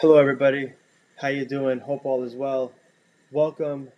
Hello, 0.00 0.16
everybody. 0.16 0.72
How 1.16 1.28
you 1.28 1.44
doing? 1.44 1.78
Hope 1.78 2.06
all 2.06 2.22
is 2.22 2.34
well. 2.34 2.72
Welcome 3.30 3.90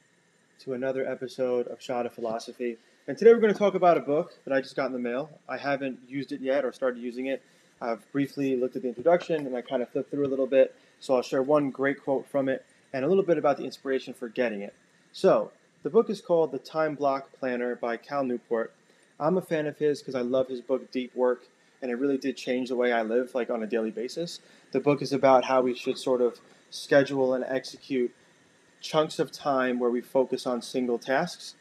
to 0.58 0.72
another 0.72 1.08
episode 1.08 1.68
of 1.68 1.80
Shot 1.80 2.06
of 2.06 2.12
Philosophy. 2.12 2.76
And 3.06 3.16
today 3.16 3.32
we're 3.32 3.38
going 3.38 3.52
to 3.52 3.58
talk 3.58 3.76
about 3.76 3.96
a 3.96 4.00
book 4.00 4.32
that 4.44 4.52
I 4.52 4.60
just 4.60 4.74
got 4.74 4.86
in 4.86 4.94
the 4.94 4.98
mail. 4.98 5.30
I 5.48 5.56
haven't 5.58 6.00
used 6.08 6.32
it 6.32 6.40
yet 6.40 6.64
or 6.64 6.72
started 6.72 7.00
using 7.00 7.26
it. 7.26 7.40
I've 7.80 8.10
briefly 8.10 8.56
looked 8.56 8.74
at 8.74 8.82
the 8.82 8.88
introduction 8.88 9.46
and 9.46 9.56
I 9.56 9.60
kind 9.62 9.80
of 9.80 9.90
flipped 9.90 10.10
through 10.10 10.26
a 10.26 10.32
little 10.32 10.48
bit. 10.48 10.74
So 10.98 11.14
I'll 11.14 11.22
share 11.22 11.40
one 11.40 11.70
great 11.70 12.02
quote 12.02 12.26
from 12.26 12.48
it 12.48 12.66
and 12.92 13.04
a 13.04 13.08
little 13.08 13.22
bit 13.22 13.38
about 13.38 13.56
the 13.56 13.64
inspiration 13.64 14.12
for 14.12 14.28
getting 14.28 14.60
it. 14.60 14.74
So, 15.12 15.52
the 15.84 15.90
book 15.90 16.10
is 16.10 16.20
called 16.20 16.50
The 16.50 16.58
Time 16.58 16.96
Block 16.96 17.28
Planner 17.38 17.76
by 17.76 17.96
Cal 17.96 18.24
Newport. 18.24 18.74
I'm 19.20 19.38
a 19.38 19.40
fan 19.40 19.68
of 19.68 19.78
his 19.78 20.00
because 20.00 20.16
I 20.16 20.22
love 20.22 20.48
his 20.48 20.62
book 20.62 20.90
Deep 20.90 21.14
Work 21.14 21.44
and 21.82 21.90
it 21.90 21.96
really 21.96 22.16
did 22.16 22.36
change 22.36 22.68
the 22.68 22.76
way 22.76 22.92
I 22.92 23.02
live, 23.02 23.34
like 23.34 23.50
on 23.50 23.62
a 23.62 23.66
daily 23.66 23.90
basis. 23.90 24.40
The 24.70 24.80
book 24.80 25.02
is 25.02 25.12
about 25.12 25.44
how 25.44 25.60
we 25.60 25.74
should 25.74 25.98
sort 25.98 26.20
of 26.20 26.40
schedule 26.70 27.34
and 27.34 27.44
execute 27.46 28.14
chunks 28.80 29.18
of 29.18 29.30
time 29.30 29.78
where 29.78 29.90
we 29.90 30.00
focus 30.00 30.46
on 30.46 30.62
single 30.62 30.98
tasks 30.98 31.54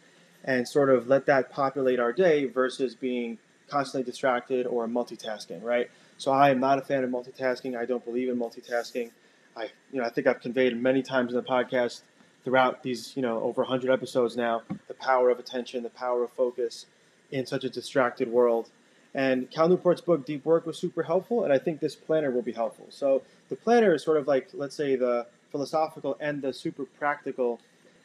and 0.43 0.67
sort 0.67 0.89
of 0.89 1.07
let 1.07 1.25
that 1.25 1.51
populate 1.51 1.99
our 1.99 2.13
day 2.13 2.45
versus 2.45 2.95
being 2.95 3.37
constantly 3.67 4.03
distracted 4.03 4.65
or 4.67 4.87
multitasking, 4.87 5.63
right? 5.63 5.89
So 6.17 6.31
I 6.31 6.49
am 6.49 6.59
not 6.59 6.77
a 6.77 6.81
fan 6.81 7.03
of 7.03 7.09
multitasking. 7.09 7.77
I 7.77 7.85
don't 7.85 8.03
believe 8.03 8.29
in 8.29 8.37
multitasking. 8.37 9.11
I, 9.55 9.69
you 9.91 9.99
know, 9.99 10.05
I 10.05 10.09
think 10.09 10.27
I've 10.27 10.41
conveyed 10.41 10.79
many 10.79 11.01
times 11.01 11.31
in 11.31 11.37
the 11.37 11.43
podcast 11.43 12.01
throughout 12.43 12.83
these, 12.83 13.15
you 13.15 13.21
know, 13.21 13.41
over 13.41 13.61
100 13.61 13.91
episodes 13.91 14.35
now, 14.35 14.63
the 14.87 14.93
power 14.93 15.29
of 15.29 15.39
attention, 15.39 15.83
the 15.83 15.89
power 15.89 16.23
of 16.23 16.31
focus 16.31 16.85
in 17.31 17.45
such 17.45 17.63
a 17.63 17.69
distracted 17.69 18.27
world. 18.27 18.69
And 19.13 19.51
Cal 19.51 19.67
Newport's 19.67 20.01
book, 20.01 20.25
Deep 20.25 20.45
Work, 20.45 20.65
was 20.65 20.77
super 20.77 21.03
helpful, 21.03 21.43
and 21.43 21.51
I 21.51 21.57
think 21.57 21.79
this 21.79 21.95
planner 21.95 22.31
will 22.31 22.41
be 22.41 22.53
helpful. 22.53 22.85
So 22.89 23.21
the 23.49 23.55
planner 23.55 23.93
is 23.93 24.03
sort 24.03 24.17
of 24.17 24.27
like, 24.27 24.49
let's 24.53 24.75
say, 24.75 24.95
the 24.95 25.27
philosophical 25.51 26.15
and 26.19 26.41
the 26.41 26.53
super 26.53 26.85
practical 26.85 27.59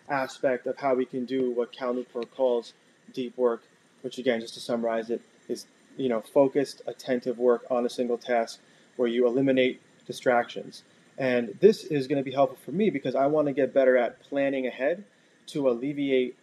aspect 0.09 0.67
of 0.67 0.77
how 0.77 0.95
we 0.95 1.05
can 1.05 1.25
do 1.25 1.53
what 1.53 1.73
Cal 1.73 1.95
Newport 1.95 2.35
calls 2.35 2.75
deep 3.13 3.37
work, 3.37 3.63
which 4.03 4.19
again, 4.19 4.41
just 4.41 4.55
to 4.55 4.61
summarize 4.61 5.11
it, 5.11 5.21
is 5.49 5.67
you 5.97 6.09
know 6.09 6.21
focused, 6.21 6.83
attentive 6.87 7.39
work 7.39 7.65
on 7.71 7.87
a 7.87 7.91
single 7.91 8.19
task 8.19 8.59
where 8.97 9.09
you 9.09 9.27
eliminate 9.27 9.81
distractions. 10.07 10.83
And 11.19 11.57
this 11.61 11.85
is 11.85 12.07
going 12.07 12.19
to 12.19 12.25
be 12.25 12.33
helpful 12.33 12.59
for 12.65 12.73
me 12.73 12.91
because 12.91 13.15
I 13.15 13.27
want 13.27 13.47
to 13.47 13.53
get 13.53 13.73
better 13.73 13.97
at 13.97 14.21
planning 14.23 14.67
ahead 14.67 15.05
to 15.49 15.69
alleviate 15.69 16.37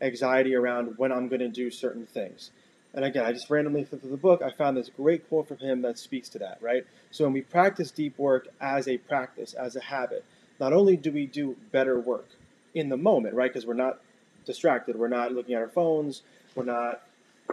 anxiety 0.00 0.54
around 0.54 0.94
when 0.96 1.12
I'm 1.12 1.28
going 1.28 1.40
to 1.40 1.48
do 1.48 1.70
certain 1.70 2.06
things. 2.06 2.50
And 2.94 3.04
again, 3.04 3.26
I 3.26 3.32
just 3.32 3.50
randomly 3.50 3.84
flipped 3.84 4.02
through 4.02 4.12
the 4.12 4.16
book. 4.16 4.40
I 4.40 4.50
found 4.50 4.76
this 4.76 4.88
great 4.88 5.28
quote 5.28 5.48
from 5.48 5.58
him 5.58 5.82
that 5.82 5.98
speaks 5.98 6.28
to 6.30 6.38
that, 6.38 6.58
right? 6.60 6.86
So 7.10 7.24
when 7.24 7.32
we 7.32 7.42
practice 7.42 7.90
deep 7.90 8.16
work 8.18 8.46
as 8.60 8.86
a 8.86 8.98
practice, 8.98 9.52
as 9.52 9.74
a 9.74 9.80
habit, 9.80 10.24
not 10.60 10.72
only 10.72 10.96
do 10.96 11.10
we 11.10 11.26
do 11.26 11.56
better 11.72 11.98
work 11.98 12.28
in 12.72 12.88
the 12.88 12.96
moment, 12.96 13.34
right? 13.34 13.52
Because 13.52 13.66
we're 13.66 13.74
not 13.74 14.00
distracted, 14.46 14.96
we're 14.96 15.08
not 15.08 15.32
looking 15.32 15.56
at 15.56 15.62
our 15.62 15.68
phones, 15.68 16.22
we're 16.54 16.64
not, 16.64 17.02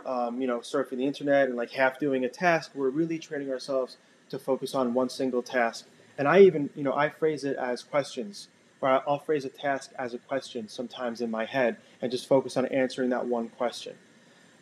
um, 0.06 0.40
you 0.40 0.46
know, 0.46 0.60
surfing 0.60 0.98
the 0.98 1.08
internet 1.08 1.48
and 1.48 1.58
like 1.58 1.72
half 1.72 2.00
doing 2.00 2.24
a 2.24 2.30
task. 2.30 2.72
We're 2.76 2.90
really 2.90 3.18
training 3.18 3.50
ourselves 3.50 3.98
to 4.30 4.38
focus 4.38 4.76
on 4.76 4.94
one 4.94 5.10
single 5.10 5.42
task. 5.42 5.88
And 6.20 6.28
I 6.28 6.42
even, 6.42 6.70
you 6.76 6.84
know, 6.84 6.94
I 6.94 7.10
phrase 7.10 7.44
it 7.46 7.58
as 7.58 7.82
questions, 7.82 8.48
or 8.80 8.90
I'll 9.08 9.20
phrase 9.20 9.46
a 9.46 9.50
task 9.50 9.92
as 9.98 10.14
a 10.14 10.20
question 10.20 10.70
sometimes 10.70 11.20
in 11.20 11.32
my 11.32 11.46
head 11.46 11.78
and 12.00 12.12
just 12.12 12.28
focus 12.28 12.58
on 12.58 12.68
answering 12.68 13.10
that 13.10 13.26
one 13.26 13.50
question 13.50 13.96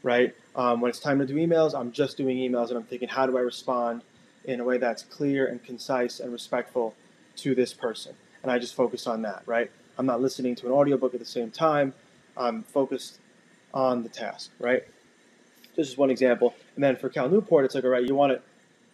right? 0.04 0.36
Um, 0.56 0.82
when 0.82 0.90
it's 0.90 1.00
time 1.00 1.20
to 1.20 1.26
do 1.26 1.36
emails, 1.36 1.78
I'm 1.78 1.92
just 1.92 2.18
doing 2.18 2.38
emails 2.38 2.70
and 2.70 2.78
I'm 2.78 2.84
thinking, 2.84 3.10
how 3.10 3.26
do 3.26 3.38
I 3.38 3.42
respond 3.42 4.02
in 4.46 4.60
a 4.60 4.64
way 4.64 4.78
that's 4.78 5.04
clear 5.04 5.48
and 5.48 5.64
concise 5.64 6.20
and 6.20 6.32
respectful 6.32 6.96
to 7.38 7.56
this 7.56 7.74
person? 7.74 8.14
And 8.44 8.52
I 8.52 8.60
just 8.60 8.76
focus 8.76 9.08
on 9.08 9.22
that, 9.24 9.44
right? 9.46 9.70
I'm 9.98 10.06
not 10.06 10.22
listening 10.22 10.56
to 10.56 10.68
an 10.68 10.72
audiobook 10.72 11.14
at 11.14 11.20
the 11.20 11.26
same 11.26 11.52
time. 11.52 11.94
I'm 12.38 12.64
focused 12.64 13.20
on 13.74 14.04
the 14.04 14.10
task, 14.10 14.52
right? 14.60 14.84
This 15.76 15.90
is 15.90 15.98
one 15.98 16.10
example. 16.10 16.56
And 16.76 16.84
then 16.84 16.96
for 16.96 17.10
Cal 17.10 17.30
Newport, 17.30 17.66
it's 17.66 17.76
like, 17.76 17.84
all 17.84 17.90
right, 17.90 18.06
you 18.06 18.16
want 18.16 18.34
to 18.34 18.42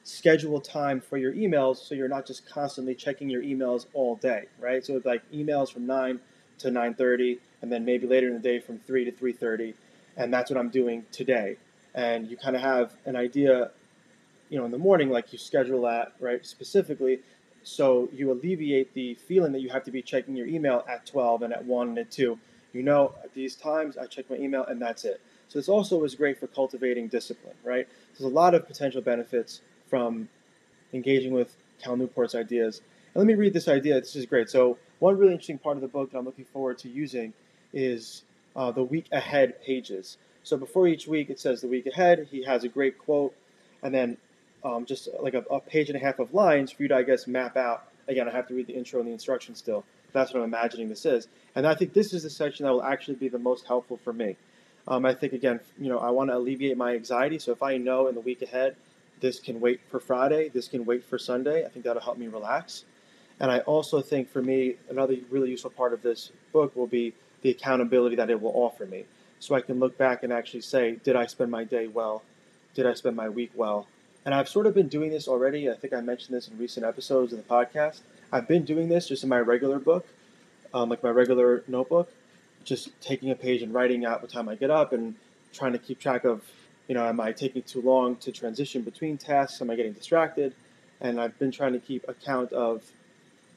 schedule 0.04 0.60
time 0.60 1.02
for 1.02 1.18
your 1.18 1.34
emails 1.34 1.78
so 1.78 1.96
you're 1.96 2.08
not 2.08 2.28
just 2.28 2.48
constantly 2.48 2.94
checking 2.94 3.30
your 3.30 3.42
emails 3.42 3.88
all 3.94 4.16
day, 4.18 4.46
right? 4.60 4.86
So 4.86 4.96
it's 4.96 5.06
like 5.06 5.24
emails 5.32 5.72
from 5.72 5.88
9 5.88 6.20
to 6.60 6.70
9.30 6.70 7.40
and 7.62 7.72
then 7.72 7.86
maybe 7.86 8.06
later 8.08 8.28
in 8.28 8.34
the 8.34 8.40
day 8.40 8.60
from 8.60 8.80
3 8.80 9.06
to 9.06 9.12
3.30 9.12 9.74
and 10.18 10.34
that's 10.34 10.50
what 10.50 10.60
I'm 10.60 10.70
doing 10.70 11.06
today. 11.12 11.58
And 11.94 12.30
you 12.30 12.38
kind 12.38 12.56
of 12.56 12.62
have 12.62 12.94
an 13.06 13.16
idea, 13.16 13.72
you 14.50 14.58
know, 14.58 14.66
in 14.66 14.72
the 14.72 14.78
morning, 14.78 15.10
like 15.10 15.32
you 15.32 15.40
schedule 15.40 15.82
that 15.84 16.14
right 16.20 16.46
specifically, 16.46 17.20
so 17.64 18.10
you 18.14 18.32
alleviate 18.32 18.94
the 18.94 19.16
feeling 19.16 19.52
that 19.54 19.62
you 19.62 19.70
have 19.70 19.84
to 19.86 19.92
be 19.92 20.02
checking 20.02 20.36
your 20.36 20.46
email 20.46 20.86
at 20.88 21.06
12 21.06 21.42
and 21.42 21.54
at 21.54 21.66
1 21.66 21.90
and 21.90 21.98
at 21.98 22.12
2. 22.12 22.38
You 22.74 22.84
know, 22.84 23.16
at 23.24 23.34
these 23.34 23.56
times 23.56 23.98
I 23.98 24.06
check 24.06 24.30
my 24.30 24.36
email 24.36 24.66
and 24.66 24.82
that's 24.82 25.04
it. 25.04 25.20
So 25.48 25.58
this 25.60 25.70
also 25.70 26.04
is 26.04 26.14
great 26.14 26.40
for 26.40 26.48
cultivating 26.48 27.08
discipline, 27.08 27.56
right? 27.64 27.88
There's 28.12 28.30
a 28.30 28.34
lot 28.34 28.54
of 28.54 28.68
potential 28.68 29.02
benefits 29.02 29.62
from 29.90 30.30
engaging 30.94 31.34
with 31.34 31.56
Cal 31.82 31.96
Newport's 31.96 32.36
ideas. 32.36 32.82
And 33.14 33.22
let 33.22 33.28
me 33.28 33.34
read 33.34 33.54
this 33.54 33.68
idea. 33.68 34.00
This 34.00 34.16
is 34.16 34.26
great. 34.26 34.50
So 34.50 34.78
one 35.00 35.18
really 35.18 35.32
interesting 35.32 35.58
part 35.58 35.78
of 35.78 35.82
the 35.82 35.88
book 35.88 36.12
that 36.12 36.18
I'm 36.18 36.26
looking 36.26 36.46
forward 36.46 36.78
to 36.80 36.90
using 36.90 37.34
is 37.74 38.24
uh, 38.56 38.72
the 38.72 38.84
week 38.84 39.08
ahead 39.12 39.62
pages. 39.64 40.18
So 40.44 40.58
before 40.58 40.88
each 40.88 41.08
week, 41.08 41.30
it 41.30 41.40
says 41.40 41.62
the 41.62 41.68
week 41.68 41.88
ahead. 41.88 42.28
He 42.32 42.44
has 42.44 42.64
a 42.64 42.70
great 42.70 42.98
quote, 42.98 43.34
and 43.82 43.94
then 43.94 44.18
um, 44.64 44.86
just 44.86 45.10
like 45.22 45.34
a, 45.34 45.44
a, 45.52 45.60
page 45.60 45.90
and 45.90 45.96
a 45.96 46.00
half 46.00 46.20
of 46.20 46.34
lines 46.34 46.72
for 46.72 46.84
you 46.84 46.90
to, 46.90 46.96
I 46.96 47.04
guess, 47.04 47.28
map 47.28 47.58
out. 47.58 47.88
Again, 48.08 48.28
I 48.28 48.32
have 48.32 48.48
to 48.48 48.54
read 48.54 48.68
the 48.68 48.74
intro 48.74 49.00
and 49.00 49.08
the 49.08 49.14
instructions 49.14 49.60
still. 49.60 49.84
That's 50.14 50.34
what 50.34 50.40
I'm 50.40 50.46
imagining 50.46 50.90
this 50.90 51.06
is. 51.06 51.28
And 51.56 51.68
I 51.68 51.76
think 51.76 51.94
this 51.94 52.14
is 52.14 52.24
the 52.24 52.30
section 52.30 52.66
that 52.66 52.72
will 52.72 52.84
actually 52.84 53.16
be 53.16 53.28
the 53.28 53.40
most 53.40 53.66
helpful 53.66 53.98
for 54.04 54.14
me. 54.14 54.36
Um, 54.88 55.06
I 55.06 55.14
think, 55.14 55.34
again, 55.34 55.60
you 55.80 55.90
know, 55.90 56.00
I 56.00 56.10
want 56.12 56.30
to 56.30 56.38
alleviate 56.38 56.78
my 56.78 56.94
anxiety. 56.94 57.40
So 57.40 57.52
if 57.52 57.62
I 57.64 57.78
know 57.78 58.08
in 58.08 58.16
the 58.16 58.22
week 58.22 58.42
ahead, 58.42 58.76
this 59.20 59.40
can 59.40 59.60
wait 59.60 59.82
for 59.90 60.00
Friday, 60.00 60.50
this 60.50 60.68
can 60.68 60.86
wait 60.86 61.04
for 61.04 61.18
Sunday, 61.18 61.66
I 61.66 61.70
think 61.70 61.86
that'll 61.86 62.02
help 62.02 62.18
me 62.18 62.28
relax. 62.28 62.86
And 63.40 63.52
I 63.52 63.60
also 63.60 64.02
think 64.02 64.30
for 64.30 64.42
me, 64.42 64.76
another 64.90 65.16
really 65.30 65.50
useful 65.50 65.72
part 65.72 65.94
of 65.94 66.02
this 66.02 66.32
book 66.54 66.76
will 66.76 66.88
be 66.88 67.14
the 67.46 67.52
accountability 67.52 68.16
that 68.16 68.32
it 68.32 68.42
will 68.42 68.54
offer 68.56 68.88
me. 68.88 69.06
So 69.40 69.54
I 69.54 69.62
can 69.62 69.80
look 69.80 70.00
back 70.00 70.24
and 70.24 70.34
actually 70.34 70.62
say, 70.62 70.98
did 71.04 71.16
I 71.16 71.28
spend 71.28 71.52
my 71.52 71.64
day 71.64 71.86
well? 71.86 72.24
Did 72.74 72.88
I 72.88 72.96
spend 72.96 73.16
my 73.16 73.30
week 73.30 73.52
well? 73.54 73.86
And 74.26 74.34
I've 74.34 74.50
sort 74.50 74.66
of 74.66 74.74
been 74.74 74.88
doing 74.88 75.12
this 75.12 75.28
already. 75.28 75.70
I 75.70 75.76
think 75.76 75.94
I 75.94 76.02
mentioned 76.02 76.36
this 76.36 76.48
in 76.48 76.58
recent 76.58 76.84
episodes 76.88 77.34
of 77.34 77.38
the 77.38 77.46
podcast. 77.48 78.00
I've 78.32 78.48
been 78.48 78.66
doing 78.66 78.90
this 78.90 79.08
just 79.08 79.22
in 79.22 79.30
my 79.30 79.38
regular 79.38 79.78
book, 79.78 80.08
um, 80.74 80.90
like 80.90 81.04
my 81.04 81.12
regular 81.12 81.64
notebook, 81.68 82.12
just 82.64 82.90
taking 83.00 83.30
a 83.30 83.36
page 83.36 83.62
and 83.62 83.72
writing 83.72 84.06
out 84.06 84.24
what 84.24 84.32
time 84.32 84.50
I 84.50 84.56
get 84.56 84.72
up 84.72 84.92
and 84.92 85.14
trying 85.54 85.74
to 85.74 85.78
keep 85.78 86.00
track 86.00 86.26
of, 86.26 86.42
you 86.88 86.96
know, 86.96 87.06
am 87.06 87.20
I 87.20 87.32
taking 87.32 87.62
too 87.62 87.84
long 87.84 88.16
to 88.16 88.32
transition 88.32 88.82
between 88.82 89.20
tasks? 89.20 89.62
Am 89.62 89.70
I 89.70 89.76
getting 89.76 89.94
distracted? 89.94 90.56
And 91.00 91.22
I've 91.22 91.38
been 91.38 91.52
trying 91.52 91.74
to 91.74 91.80
keep 91.80 92.10
account 92.10 92.52
of 92.54 92.82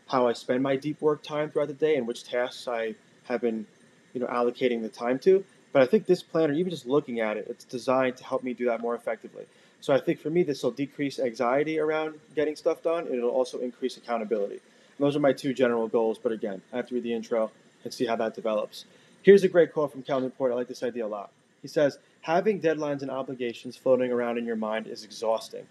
how 0.08 0.28
I 0.28 0.34
spend 0.34 0.62
my 0.62 0.76
deep 0.76 1.00
work 1.00 1.22
time 1.22 1.50
throughout 1.50 1.68
the 1.68 1.74
day 1.74 1.96
and 1.96 2.06
which 2.06 2.24
tasks 2.24 2.68
I 2.68 2.94
have 3.24 3.40
been 3.40 3.66
you 4.12 4.20
know 4.20 4.26
allocating 4.26 4.82
the 4.82 4.88
time 4.88 5.18
to. 5.20 5.44
But 5.72 5.82
I 5.82 5.86
think 5.86 6.06
this 6.06 6.22
planner, 6.22 6.54
even 6.54 6.70
just 6.70 6.86
looking 6.86 7.20
at 7.20 7.36
it, 7.36 7.46
it's 7.48 7.64
designed 7.64 8.16
to 8.16 8.24
help 8.24 8.42
me 8.42 8.54
do 8.54 8.64
that 8.66 8.80
more 8.80 8.94
effectively. 8.94 9.44
So 9.80 9.94
I 9.94 10.00
think 10.00 10.20
for 10.20 10.30
me, 10.30 10.42
this 10.42 10.62
will 10.62 10.70
decrease 10.70 11.18
anxiety 11.18 11.78
around 11.78 12.14
getting 12.34 12.56
stuff 12.56 12.82
done, 12.82 13.06
and 13.06 13.14
it'll 13.14 13.30
also 13.30 13.58
increase 13.58 13.96
accountability. 13.96 14.54
And 14.54 15.06
those 15.06 15.14
are 15.14 15.20
my 15.20 15.32
two 15.32 15.54
general 15.54 15.86
goals. 15.86 16.18
But 16.18 16.32
again, 16.32 16.62
I 16.72 16.76
have 16.76 16.88
to 16.88 16.94
read 16.94 17.04
the 17.04 17.14
intro 17.14 17.50
and 17.84 17.92
see 17.92 18.06
how 18.06 18.16
that 18.16 18.34
develops. 18.34 18.86
Here's 19.22 19.44
a 19.44 19.48
great 19.48 19.72
quote 19.72 19.92
from 19.92 20.02
Cal 20.02 20.20
Newport. 20.20 20.52
I 20.52 20.54
like 20.54 20.68
this 20.68 20.82
idea 20.82 21.06
a 21.06 21.08
lot. 21.08 21.30
He 21.62 21.68
says, 21.68 21.98
Having 22.22 22.60
deadlines 22.60 23.02
and 23.02 23.10
obligations 23.10 23.76
floating 23.76 24.10
around 24.10 24.38
in 24.38 24.44
your 24.44 24.56
mind 24.56 24.86
is 24.86 25.04
exhausting. 25.04 25.66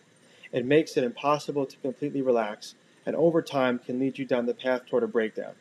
It 0.51 0.65
makes 0.65 0.95
it 0.95 1.03
impossible 1.03 1.65
to 1.65 1.77
completely 1.77 2.21
relax, 2.21 2.75
and 3.05 3.15
over 3.15 3.41
time 3.41 3.79
can 3.79 3.99
lead 3.99 4.17
you 4.17 4.25
down 4.25 4.45
the 4.45 4.53
path 4.53 4.85
toward 4.85 5.03
a 5.03 5.07
breakdown. 5.07 5.53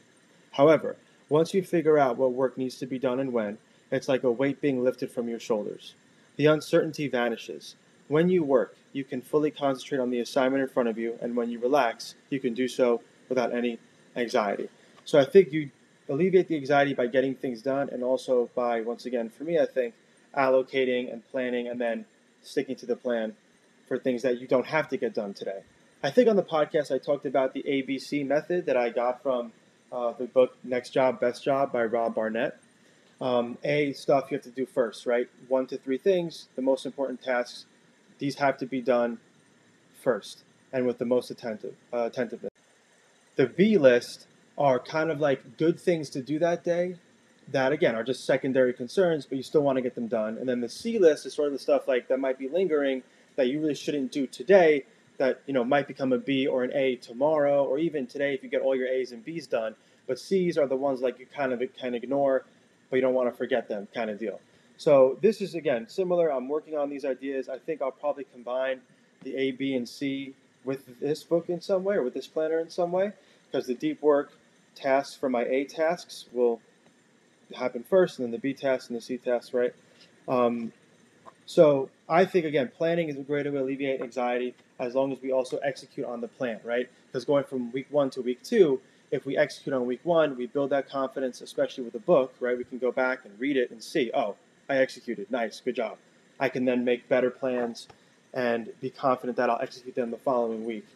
However, 0.52 0.96
once 1.28 1.54
you 1.54 1.62
figure 1.62 1.98
out 1.98 2.16
what 2.16 2.32
work 2.32 2.56
needs 2.56 2.76
to 2.76 2.86
be 2.86 2.98
done 2.98 3.20
and 3.20 3.32
when, 3.32 3.58
it's 3.90 4.08
like 4.08 4.22
a 4.22 4.30
weight 4.30 4.60
being 4.60 4.82
lifted 4.82 5.10
from 5.10 5.28
your 5.28 5.40
shoulders. 5.40 5.94
The 6.36 6.46
uncertainty 6.46 7.08
vanishes. 7.08 7.76
When 8.08 8.28
you 8.28 8.44
work, 8.44 8.76
you 8.92 9.04
can 9.04 9.20
fully 9.20 9.50
concentrate 9.50 9.98
on 9.98 10.10
the 10.10 10.20
assignment 10.20 10.62
in 10.62 10.68
front 10.68 10.88
of 10.88 10.98
you, 10.98 11.18
and 11.20 11.36
when 11.36 11.50
you 11.50 11.58
relax, 11.58 12.14
you 12.30 12.40
can 12.40 12.54
do 12.54 12.68
so 12.68 13.02
without 13.28 13.54
any 13.54 13.78
anxiety. 14.14 14.68
So 15.04 15.18
I 15.18 15.24
think 15.24 15.52
you 15.52 15.70
alleviate 16.08 16.48
the 16.48 16.56
anxiety 16.56 16.94
by 16.94 17.06
getting 17.06 17.34
things 17.34 17.62
done, 17.62 17.88
and 17.90 18.02
also 18.02 18.48
by, 18.54 18.80
once 18.80 19.06
again, 19.06 19.28
for 19.28 19.44
me, 19.44 19.58
I 19.58 19.66
think, 19.66 19.94
allocating 20.36 21.12
and 21.12 21.26
planning 21.30 21.68
and 21.68 21.80
then 21.80 22.04
sticking 22.42 22.76
to 22.76 22.86
the 22.86 22.96
plan 22.96 23.34
for 23.88 23.98
things 23.98 24.22
that 24.22 24.40
you 24.40 24.46
don't 24.46 24.66
have 24.66 24.88
to 24.88 24.96
get 24.96 25.14
done 25.14 25.34
today. 25.34 25.62
I 26.02 26.10
think 26.10 26.28
on 26.28 26.36
the 26.36 26.42
podcast 26.42 26.94
I 26.94 26.98
talked 26.98 27.26
about 27.26 27.54
the 27.54 27.62
ABC 27.62 28.26
method 28.26 28.66
that 28.66 28.76
I 28.76 28.90
got 28.90 29.22
from 29.22 29.52
uh, 29.92 30.12
the 30.12 30.26
book 30.26 30.56
Next 30.64 30.90
Job, 30.90 31.20
Best 31.20 31.44
Job 31.44 31.72
by 31.72 31.84
Rob 31.84 32.14
Barnett. 32.14 32.58
Um, 33.20 33.56
a, 33.64 33.92
stuff 33.92 34.30
you 34.30 34.36
have 34.36 34.44
to 34.44 34.50
do 34.50 34.66
first, 34.66 35.06
right? 35.06 35.28
One 35.48 35.66
to 35.68 35.78
three 35.78 35.98
things, 35.98 36.48
the 36.54 36.62
most 36.62 36.84
important 36.84 37.22
tasks, 37.22 37.64
these 38.18 38.36
have 38.36 38.58
to 38.58 38.66
be 38.66 38.80
done 38.80 39.18
first 40.02 40.44
and 40.72 40.86
with 40.86 40.98
the 40.98 41.04
most 41.04 41.30
attentive, 41.30 41.74
uh, 41.92 42.04
attentiveness. 42.04 42.52
The 43.36 43.46
B 43.46 43.78
list 43.78 44.26
are 44.58 44.78
kind 44.78 45.10
of 45.10 45.20
like 45.20 45.56
good 45.56 45.80
things 45.80 46.10
to 46.10 46.22
do 46.22 46.38
that 46.38 46.64
day 46.64 46.96
that 47.48 47.72
again 47.72 47.94
are 47.94 48.02
just 48.02 48.24
secondary 48.24 48.72
concerns, 48.72 49.26
but 49.26 49.36
you 49.36 49.42
still 49.42 49.62
want 49.62 49.76
to 49.76 49.82
get 49.82 49.94
them 49.94 50.08
done. 50.08 50.36
And 50.38 50.48
then 50.48 50.60
the 50.60 50.68
C 50.68 50.98
list 50.98 51.26
is 51.26 51.34
sort 51.34 51.46
of 51.46 51.52
the 51.52 51.58
stuff 51.58 51.86
like 51.86 52.08
that 52.08 52.18
might 52.18 52.38
be 52.38 52.48
lingering 52.48 53.02
that 53.36 53.48
you 53.48 53.60
really 53.60 53.74
shouldn't 53.74 54.10
do 54.10 54.26
today 54.26 54.84
that 55.18 55.42
you 55.46 55.52
know 55.52 55.64
might 55.64 55.88
become 55.88 56.12
a 56.12 56.18
B 56.18 56.46
or 56.46 56.64
an 56.64 56.72
A 56.74 56.96
tomorrow 56.96 57.64
or 57.64 57.78
even 57.78 58.06
today 58.06 58.34
if 58.34 58.42
you 58.42 58.48
get 58.48 58.62
all 58.62 58.74
your 58.74 58.88
A's 58.88 59.12
and 59.12 59.24
B's 59.24 59.46
done. 59.46 59.74
But 60.06 60.18
C's 60.18 60.56
are 60.56 60.66
the 60.66 60.76
ones 60.76 61.00
like 61.00 61.18
you 61.18 61.26
kind 61.26 61.52
of 61.52 61.62
can 61.76 61.94
ignore, 61.94 62.44
but 62.90 62.96
you 62.96 63.02
don't 63.02 63.14
want 63.14 63.30
to 63.30 63.36
forget 63.36 63.68
them 63.68 63.88
kind 63.94 64.10
of 64.10 64.18
deal. 64.18 64.40
So 64.76 65.18
this 65.22 65.40
is 65.40 65.54
again 65.54 65.88
similar. 65.88 66.32
I'm 66.32 66.48
working 66.48 66.76
on 66.76 66.90
these 66.90 67.04
ideas. 67.04 67.48
I 67.48 67.58
think 67.58 67.82
I'll 67.82 67.90
probably 67.90 68.24
combine 68.32 68.80
the 69.22 69.36
A, 69.36 69.52
B, 69.52 69.74
and 69.74 69.88
C 69.88 70.34
with 70.64 71.00
this 71.00 71.22
book 71.22 71.48
in 71.48 71.60
some 71.60 71.84
way 71.84 71.96
or 71.96 72.02
with 72.02 72.14
this 72.14 72.26
planner 72.26 72.58
in 72.58 72.68
some 72.68 72.92
way 72.92 73.12
because 73.46 73.66
the 73.66 73.74
deep 73.74 74.02
work 74.02 74.32
tasks 74.74 75.16
for 75.16 75.28
my 75.28 75.44
A 75.44 75.64
tasks 75.64 76.26
will 76.32 76.60
happen 77.56 77.82
first, 77.82 78.18
and 78.18 78.26
then 78.26 78.32
the 78.32 78.38
B 78.38 78.52
tasks 78.52 78.88
and 78.88 78.96
the 78.96 79.00
C 79.00 79.16
tasks, 79.16 79.54
right? 79.54 79.74
Um, 80.28 80.72
so 81.46 81.88
I 82.08 82.24
think 82.24 82.44
again, 82.46 82.70
planning 82.76 83.08
is 83.08 83.16
a 83.16 83.22
great 83.22 83.46
way 83.46 83.52
to 83.52 83.62
alleviate 83.62 84.00
anxiety 84.00 84.54
as 84.78 84.94
long 84.94 85.12
as 85.12 85.20
we 85.20 85.32
also 85.32 85.58
execute 85.58 86.06
on 86.06 86.20
the 86.20 86.28
plan, 86.28 86.60
right? 86.62 86.88
Because 87.06 87.24
going 87.24 87.44
from 87.44 87.72
week 87.72 87.86
one 87.90 88.10
to 88.10 88.22
week 88.22 88.42
two, 88.44 88.80
if 89.10 89.26
we 89.26 89.36
execute 89.36 89.74
on 89.74 89.86
week 89.86 90.00
one, 90.04 90.36
we 90.36 90.46
build 90.46 90.70
that 90.70 90.88
confidence, 90.88 91.40
especially 91.40 91.84
with 91.84 91.94
a 91.94 92.00
book, 92.00 92.34
right? 92.38 92.56
We 92.56 92.64
can 92.64 92.78
go 92.78 92.92
back 92.92 93.24
and 93.24 93.38
read 93.40 93.56
it 93.56 93.70
and 93.70 93.82
see, 93.82 94.10
oh, 94.14 94.36
I 94.68 94.76
executed, 94.76 95.30
nice, 95.30 95.60
good 95.60 95.76
job. 95.76 95.98
I 96.38 96.48
can 96.48 96.64
then 96.64 96.84
make 96.84 97.08
better 97.08 97.30
plans 97.30 97.88
and 98.34 98.70
be 98.80 98.90
confident 98.90 99.36
that 99.38 99.48
I'll 99.48 99.60
execute 99.60 99.94
them 99.94 100.10
the 100.10 100.16
following 100.18 100.64
week. 100.64 100.86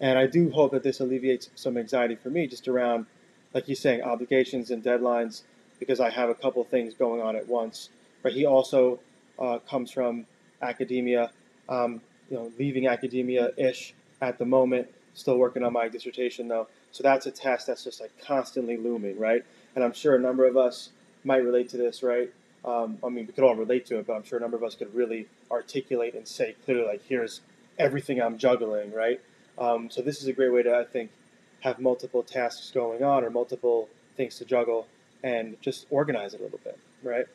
And 0.00 0.18
I 0.18 0.26
do 0.26 0.50
hope 0.50 0.72
that 0.72 0.82
this 0.82 1.00
alleviates 1.00 1.48
some 1.54 1.78
anxiety 1.78 2.16
for 2.16 2.28
me 2.28 2.46
just 2.46 2.66
around, 2.68 3.06
like 3.54 3.68
you're 3.68 3.76
saying, 3.76 4.02
obligations 4.02 4.70
and 4.70 4.82
deadlines, 4.82 5.42
because 5.78 6.00
I 6.00 6.10
have 6.10 6.28
a 6.28 6.34
couple 6.34 6.64
things 6.64 6.92
going 6.94 7.22
on 7.22 7.36
at 7.36 7.48
once. 7.48 7.90
But 8.22 8.32
he 8.32 8.44
also 8.44 9.00
uh, 9.38 9.58
comes 9.58 9.90
from 9.90 10.26
academia, 10.64 11.30
um, 11.68 12.00
you 12.30 12.36
know, 12.36 12.52
leaving 12.58 12.86
academia 12.88 13.50
ish 13.56 13.94
at 14.20 14.38
the 14.38 14.44
moment, 14.44 14.88
still 15.14 15.38
working 15.38 15.62
on 15.62 15.72
my 15.72 15.88
dissertation 15.88 16.48
though. 16.48 16.66
So 16.92 17.02
that's 17.02 17.26
a 17.26 17.30
test 17.30 17.66
that's 17.66 17.84
just 17.84 18.00
like 18.00 18.12
constantly 18.20 18.76
looming, 18.76 19.18
right? 19.18 19.44
And 19.74 19.84
I'm 19.84 19.92
sure 19.92 20.14
a 20.16 20.20
number 20.20 20.46
of 20.46 20.56
us 20.56 20.90
might 21.24 21.44
relate 21.44 21.68
to 21.70 21.76
this, 21.76 22.02
right? 22.02 22.30
Um, 22.64 22.98
I 23.04 23.08
mean, 23.08 23.26
we 23.26 23.32
could 23.32 23.44
all 23.44 23.54
relate 23.54 23.86
to 23.86 23.98
it, 23.98 24.06
but 24.06 24.14
I'm 24.14 24.24
sure 24.24 24.38
a 24.38 24.40
number 24.40 24.56
of 24.56 24.62
us 24.62 24.74
could 24.74 24.94
really 24.94 25.26
articulate 25.50 26.14
and 26.14 26.26
say 26.26 26.54
clearly, 26.64 26.86
like, 26.86 27.02
here's 27.06 27.40
everything 27.78 28.22
I'm 28.22 28.38
juggling, 28.38 28.92
right? 28.92 29.20
Um, 29.58 29.90
so 29.90 30.00
this 30.00 30.22
is 30.22 30.28
a 30.28 30.32
great 30.32 30.52
way 30.52 30.62
to, 30.62 30.74
I 30.74 30.84
think, 30.84 31.10
have 31.60 31.78
multiple 31.78 32.22
tasks 32.22 32.70
going 32.70 33.02
on 33.02 33.24
or 33.24 33.30
multiple 33.30 33.88
things 34.16 34.38
to 34.38 34.44
juggle 34.44 34.86
and 35.22 35.60
just 35.60 35.86
organize 35.90 36.34
it 36.34 36.40
a 36.40 36.42
little 36.42 36.60
bit, 36.62 36.78
right? 37.02 37.26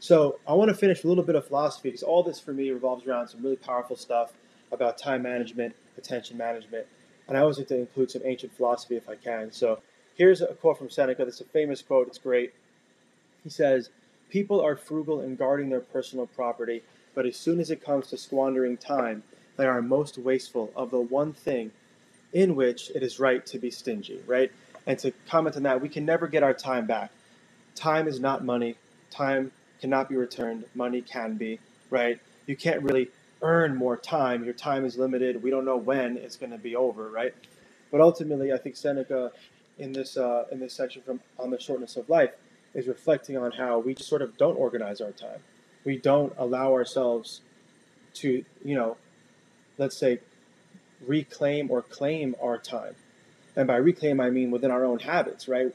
So 0.00 0.40
I 0.48 0.54
want 0.54 0.70
to 0.70 0.74
finish 0.74 1.04
a 1.04 1.08
little 1.08 1.22
bit 1.22 1.36
of 1.36 1.46
philosophy 1.46 1.90
because 1.90 2.02
all 2.02 2.22
this 2.22 2.40
for 2.40 2.54
me 2.54 2.70
revolves 2.70 3.06
around 3.06 3.28
some 3.28 3.42
really 3.42 3.56
powerful 3.56 3.96
stuff 3.96 4.32
about 4.72 4.96
time 4.96 5.22
management, 5.22 5.76
attention 5.98 6.38
management, 6.38 6.86
and 7.28 7.36
I 7.36 7.42
always 7.42 7.58
like 7.58 7.68
to 7.68 7.76
include 7.76 8.10
some 8.10 8.22
ancient 8.24 8.52
philosophy 8.56 8.96
if 8.96 9.08
I 9.08 9.14
can. 9.14 9.52
So 9.52 9.80
here's 10.16 10.40
a 10.40 10.54
quote 10.54 10.78
from 10.78 10.88
Seneca. 10.88 11.24
This 11.26 11.34
is 11.36 11.42
a 11.42 11.44
famous 11.44 11.82
quote. 11.82 12.08
It's 12.08 12.18
great. 12.18 12.54
He 13.44 13.50
says, 13.50 13.90
"People 14.30 14.60
are 14.60 14.74
frugal 14.74 15.20
in 15.20 15.36
guarding 15.36 15.68
their 15.68 15.80
personal 15.80 16.26
property, 16.26 16.82
but 17.14 17.26
as 17.26 17.36
soon 17.36 17.60
as 17.60 17.70
it 17.70 17.84
comes 17.84 18.08
to 18.08 18.16
squandering 18.16 18.78
time, 18.78 19.22
they 19.58 19.66
are 19.66 19.82
most 19.82 20.16
wasteful 20.16 20.72
of 20.74 20.90
the 20.90 21.00
one 21.00 21.34
thing 21.34 21.72
in 22.32 22.56
which 22.56 22.90
it 22.94 23.02
is 23.02 23.20
right 23.20 23.44
to 23.46 23.58
be 23.58 23.70
stingy." 23.70 24.22
Right? 24.26 24.50
And 24.86 24.98
to 25.00 25.12
comment 25.28 25.56
on 25.56 25.62
that, 25.64 25.82
we 25.82 25.90
can 25.90 26.06
never 26.06 26.26
get 26.26 26.42
our 26.42 26.54
time 26.54 26.86
back. 26.86 27.12
Time 27.74 28.08
is 28.08 28.18
not 28.18 28.42
money. 28.42 28.76
Time 29.10 29.52
cannot 29.80 30.08
be 30.08 30.16
returned. 30.16 30.64
Money 30.74 31.02
can 31.02 31.36
be, 31.36 31.58
right? 31.90 32.20
You 32.46 32.56
can't 32.56 32.82
really 32.82 33.10
earn 33.42 33.76
more 33.76 33.96
time. 33.96 34.44
Your 34.44 34.54
time 34.54 34.84
is 34.84 34.96
limited. 34.98 35.42
We 35.42 35.50
don't 35.50 35.64
know 35.64 35.76
when 35.76 36.16
it's 36.16 36.36
going 36.36 36.52
to 36.52 36.58
be 36.58 36.76
over, 36.76 37.08
right? 37.10 37.34
But 37.90 38.00
ultimately, 38.00 38.52
I 38.52 38.58
think 38.58 38.76
Seneca, 38.76 39.32
in 39.78 39.92
this 39.92 40.16
uh, 40.16 40.44
in 40.52 40.60
this 40.60 40.74
section 40.74 41.02
from 41.02 41.20
on 41.38 41.50
the 41.50 41.58
shortness 41.60 41.96
of 41.96 42.08
life, 42.08 42.30
is 42.74 42.86
reflecting 42.86 43.36
on 43.36 43.52
how 43.52 43.78
we 43.78 43.94
just 43.94 44.08
sort 44.08 44.22
of 44.22 44.36
don't 44.36 44.56
organize 44.56 45.00
our 45.00 45.12
time. 45.12 45.40
We 45.84 45.96
don't 45.96 46.32
allow 46.38 46.72
ourselves 46.72 47.40
to, 48.14 48.44
you 48.64 48.74
know, 48.74 48.96
let's 49.78 49.96
say, 49.96 50.20
reclaim 51.06 51.70
or 51.70 51.82
claim 51.82 52.34
our 52.42 52.58
time. 52.58 52.94
And 53.56 53.66
by 53.66 53.76
reclaim, 53.76 54.20
I 54.20 54.30
mean 54.30 54.50
within 54.50 54.70
our 54.70 54.84
own 54.84 55.00
habits, 55.00 55.48
right? 55.48 55.74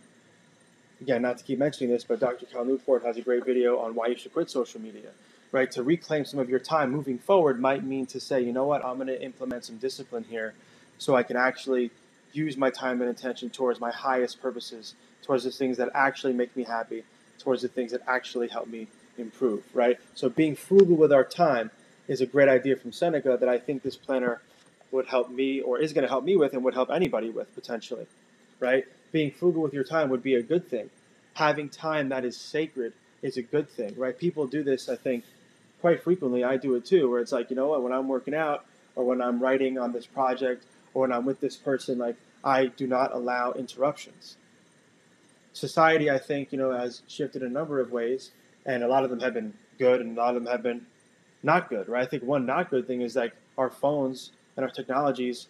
Again, 1.02 1.22
not 1.22 1.38
to 1.38 1.44
keep 1.44 1.60
mentioning 1.60 1.92
this, 1.92 2.04
but 2.04 2.20
Dr. 2.20 2.46
Cal 2.46 2.66
Newport 2.66 3.04
has 3.04 3.18
a 3.18 3.22
great 3.22 3.46
video 3.46 3.80
on 3.80 3.96
why 3.96 4.08
you 4.08 4.18
should 4.18 4.34
quit 4.34 4.50
social 4.50 4.82
media. 4.82 5.12
Right, 5.52 5.72
to 5.72 5.84
reclaim 5.84 6.26
some 6.26 6.40
of 6.40 6.50
your 6.50 6.60
time 6.60 6.92
moving 6.92 7.18
forward 7.18 7.62
might 7.62 7.84
mean 7.84 8.08
to 8.08 8.20
say, 8.20 8.42
you 8.42 8.52
know 8.52 8.66
what, 8.66 8.84
I'm 8.84 8.96
going 8.96 9.08
to 9.08 9.22
implement 9.22 9.64
some 9.64 9.78
discipline 9.78 10.26
here, 10.30 10.54
so 10.98 11.16
I 11.16 11.24
can 11.24 11.38
actually 11.38 11.92
use 12.34 12.58
my 12.58 12.70
time 12.70 13.00
and 13.02 13.10
attention 13.10 13.50
towards 13.50 13.80
my 13.80 13.92
highest 13.92 14.42
purposes, 14.42 14.96
towards 15.24 15.46
the 15.46 15.52
things 15.52 15.78
that 15.78 15.90
actually 15.94 16.34
make 16.34 16.54
me 16.58 16.64
happy, 16.64 17.04
towards 17.40 17.62
the 17.62 17.70
things 17.70 17.92
that 17.94 18.02
actually 18.06 18.50
help 18.50 18.68
me 18.68 18.88
improve. 19.18 19.64
Right, 19.74 19.98
so 20.14 20.28
being 20.28 20.58
frugal 20.58 20.98
with 20.98 21.14
our 21.14 21.24
time 21.24 21.72
is 22.10 22.20
a 22.20 22.26
great 22.26 22.50
idea 22.50 22.76
from 22.76 22.92
Seneca 22.92 23.38
that 23.40 23.48
I 23.48 23.58
think 23.58 23.82
this 23.82 23.96
planner 23.96 24.42
would 24.92 25.06
help 25.06 25.30
me, 25.30 25.62
or 25.62 25.80
is 25.80 25.94
going 25.94 26.04
to 26.04 26.10
help 26.10 26.26
me 26.26 26.36
with, 26.36 26.54
and 26.54 26.64
would 26.66 26.74
help 26.74 26.90
anybody 26.90 27.30
with 27.30 27.54
potentially. 27.56 28.08
Right, 28.60 28.86
being 29.16 29.32
frugal 29.32 29.62
with 29.62 29.74
your 29.74 29.86
time 29.86 30.10
would 30.10 30.22
be 30.22 30.36
a 30.36 30.44
good 30.44 30.70
thing. 30.70 30.90
Having 31.36 31.70
time 31.70 32.10
that 32.10 32.26
is 32.26 32.36
sacred 32.36 32.92
is 33.22 33.38
a 33.38 33.42
good 33.42 33.70
thing, 33.70 33.94
right? 33.96 34.20
People 34.20 34.46
do 34.46 34.62
this, 34.62 34.90
I 34.90 34.98
think, 34.98 35.24
quite 35.80 36.04
frequently. 36.04 36.44
I 36.44 36.58
do 36.58 36.76
it 36.76 36.84
too, 36.84 37.10
where 37.10 37.22
it's 37.22 37.32
like, 37.32 37.50
you 37.50 37.56
know 37.56 37.68
what, 37.68 37.82
when 37.82 37.94
I'm 37.94 38.10
working 38.10 38.36
out 38.36 38.66
or 38.94 39.06
when 39.06 39.22
I'm 39.22 39.40
writing 39.40 39.80
on 39.80 39.94
this 39.94 40.06
project 40.06 40.66
or 40.94 41.04
when 41.04 41.14
I'm 41.14 41.24
with 41.24 41.40
this 41.40 41.56
person, 41.56 41.98
like, 41.98 42.18
I 42.44 42.66
do 42.66 42.88
not 42.88 43.14
allow 43.14 43.54
interruptions. 43.54 44.36
Society, 45.54 46.12
I 46.12 46.18
think, 46.18 46.52
you 46.52 46.58
know, 46.58 46.74
has 46.74 47.02
shifted 47.08 47.42
a 47.42 47.48
number 47.48 47.80
of 47.80 47.94
ways, 47.94 48.32
and 48.66 48.84
a 48.84 48.88
lot 48.90 49.06
of 49.06 49.10
them 49.12 49.22
have 49.22 49.34
been 49.34 49.54
good 49.80 50.02
and 50.02 50.18
a 50.18 50.22
lot 50.22 50.36
of 50.36 50.44
them 50.44 50.52
have 50.52 50.62
been 50.62 50.88
not 51.42 51.70
good, 51.70 51.88
right? 51.88 52.04
I 52.04 52.06
think 52.06 52.24
one 52.24 52.46
not 52.46 52.70
good 52.70 52.86
thing 52.86 53.00
is 53.00 53.16
like 53.16 53.32
our 53.58 53.70
phones 53.70 54.32
and 54.58 54.66
our 54.66 54.72
technologies 54.72 55.48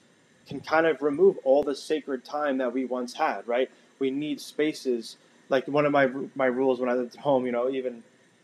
can 0.48 0.62
kind 0.62 0.86
of 0.86 1.02
remove 1.02 1.38
all 1.44 1.64
the 1.64 1.76
sacred 1.76 2.24
time 2.24 2.58
that 2.60 2.72
we 2.74 2.86
once 2.86 3.14
had, 3.14 3.48
right? 3.48 3.70
We 4.00 4.12
need 4.12 4.40
spaces. 4.40 5.18
Like 5.50 5.68
one 5.68 5.86
of 5.86 5.92
my 5.92 6.10
my 6.36 6.46
rules 6.46 6.80
when 6.80 6.90
I 6.90 6.94
lived 6.94 7.16
at 7.16 7.22
home, 7.22 7.46
you 7.46 7.52
know, 7.52 7.70
even 7.70 8.04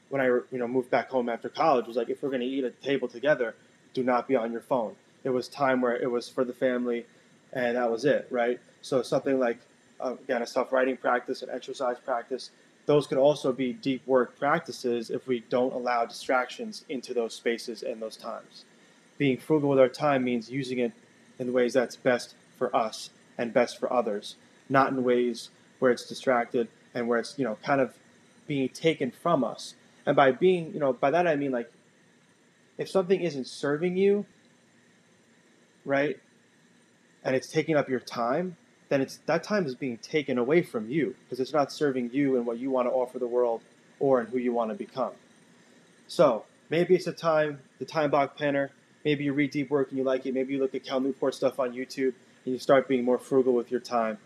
when 0.09 0.21
I 0.21 0.25
you 0.25 0.45
know 0.51 0.67
moved 0.67 0.89
back 0.89 1.09
home 1.09 1.29
after 1.29 1.49
college 1.49 1.87
was 1.87 1.97
like, 1.97 2.09
if 2.09 2.21
we're 2.21 2.29
going 2.29 2.41
to 2.41 2.47
eat 2.47 2.63
at 2.63 2.79
the 2.79 2.85
table 2.85 3.07
together, 3.07 3.55
do 3.93 4.03
not 4.03 4.27
be 4.27 4.35
on 4.35 4.51
your 4.51 4.61
phone. 4.61 4.95
It 5.23 5.29
was 5.29 5.47
time 5.47 5.81
where 5.81 5.95
it 5.95 6.09
was 6.09 6.27
for 6.27 6.43
the 6.43 6.53
family, 6.53 7.05
and 7.53 7.77
that 7.77 7.89
was 7.89 8.05
it, 8.05 8.27
right? 8.31 8.59
So 8.81 9.01
something 9.01 9.39
like 9.39 9.59
uh, 9.99 10.15
again 10.23 10.41
a 10.41 10.47
self 10.47 10.71
writing 10.71 10.97
practice, 10.97 11.41
an 11.41 11.49
exercise 11.51 11.97
practice, 12.03 12.51
those 12.85 13.07
could 13.07 13.17
also 13.17 13.53
be 13.53 13.73
deep 13.73 14.05
work 14.07 14.37
practices 14.39 15.09
if 15.09 15.27
we 15.27 15.41
don't 15.49 15.73
allow 15.73 16.05
distractions 16.05 16.83
into 16.89 17.13
those 17.13 17.33
spaces 17.33 17.83
and 17.83 18.01
those 18.01 18.17
times. 18.17 18.65
Being 19.17 19.37
frugal 19.37 19.69
with 19.69 19.79
our 19.79 19.89
time 19.89 20.23
means 20.23 20.49
using 20.49 20.79
it 20.79 20.91
in 21.39 21.53
ways 21.53 21.73
that's 21.73 21.95
best 21.95 22.35
for 22.57 22.75
us 22.75 23.09
and 23.37 23.53
best 23.53 23.79
for 23.79 23.91
others, 23.91 24.35
not 24.69 24.91
in 24.91 25.03
ways 25.03 25.49
where 25.79 25.91
it's 25.91 26.05
distracted 26.05 26.67
and 26.93 27.07
where 27.07 27.19
it's, 27.19 27.37
you 27.37 27.45
know, 27.45 27.57
kind 27.63 27.81
of 27.81 27.93
being 28.47 28.69
taken 28.69 29.11
from 29.11 29.43
us. 29.43 29.75
And 30.05 30.15
by 30.15 30.31
being, 30.31 30.73
you 30.73 30.79
know, 30.79 30.93
by 30.93 31.11
that 31.11 31.27
I 31.27 31.35
mean 31.35 31.51
like 31.51 31.71
if 32.77 32.89
something 32.89 33.21
isn't 33.21 33.47
serving 33.47 33.97
you, 33.97 34.25
right, 35.85 36.17
and 37.23 37.35
it's 37.35 37.47
taking 37.47 37.75
up 37.75 37.89
your 37.89 37.99
time, 37.99 38.57
then 38.89 39.01
it's 39.01 39.17
that 39.25 39.43
time 39.43 39.65
is 39.65 39.75
being 39.75 39.97
taken 39.97 40.37
away 40.37 40.61
from 40.61 40.89
you 40.89 41.15
because 41.23 41.39
it's 41.39 41.53
not 41.53 41.71
serving 41.71 42.09
you 42.11 42.35
and 42.37 42.45
what 42.45 42.57
you 42.57 42.69
want 42.69 42.87
to 42.87 42.91
offer 42.91 43.19
the 43.19 43.27
world 43.27 43.61
or 43.99 44.19
in 44.19 44.27
who 44.27 44.37
you 44.37 44.51
want 44.51 44.69
to 44.69 44.75
become. 44.75 45.13
So 46.07 46.45
maybe 46.69 46.95
it's 46.95 47.07
a 47.07 47.13
time, 47.13 47.59
the 47.79 47.85
time 47.85 48.09
block 48.09 48.35
planner 48.35 48.71
maybe 49.03 49.23
you 49.23 49.33
read 49.33 49.51
deep 49.51 49.69
work 49.69 49.89
and 49.89 49.97
you 49.97 50.03
like 50.03 50.25
it. 50.25 50.33
Maybe 50.33 50.53
you 50.53 50.59
look 50.59 50.75
at 50.75 50.83
Cal 50.83 50.99
Newport 50.99 51.35
stuff 51.35 51.59
on 51.59 51.73
YouTube 51.73 52.13
and 52.45 52.53
you 52.53 52.59
start 52.59 52.87
being 52.87 53.03
more 53.03 53.17
frugal 53.17 53.53
with 53.53 53.71
your 53.71 53.79
time 53.79 54.17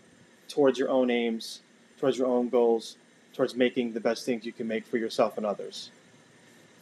towards 0.47 0.79
your 0.79 0.89
own 0.89 1.09
aims, 1.09 1.61
towards 1.99 2.17
your 2.17 2.27
own 2.27 2.49
goals, 2.49 2.97
towards 3.33 3.55
making 3.55 3.93
the 3.93 3.99
best 3.99 4.25
things 4.25 4.45
you 4.45 4.53
can 4.53 4.67
make 4.67 4.85
for 4.85 4.97
yourself 4.97 5.37
and 5.37 5.45
others. 5.45 5.91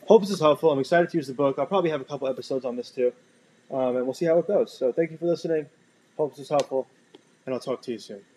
Hope 0.08 0.22
this 0.22 0.32
is 0.32 0.40
helpful. 0.40 0.72
I'm 0.72 0.80
excited 0.80 1.10
to 1.12 1.18
use 1.18 1.28
the 1.28 1.34
book. 1.34 1.58
I'll 1.58 1.66
probably 1.66 1.90
have 1.90 2.02
a 2.02 2.06
couple 2.06 2.28
episodes 2.28 2.66
on 2.66 2.76
this 2.76 2.90
too, 2.90 3.14
um, 3.72 3.96
and 3.96 4.06
we'll 4.06 4.14
see 4.14 4.26
how 4.26 4.38
it 4.38 4.48
goes. 4.48 4.78
So 4.78 4.92
thank 4.92 5.12
you 5.12 5.18
for 5.18 5.26
listening. 5.26 5.68
Hope 6.18 6.32
this 6.32 6.40
is 6.40 6.50
helpful, 6.50 6.88
and 7.46 7.56
I'll 7.56 7.62
talk 7.62 7.82
to 7.84 7.92
you 7.92 8.00
soon. 8.00 8.33